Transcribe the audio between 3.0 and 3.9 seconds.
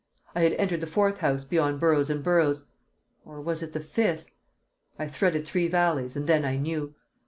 or was it the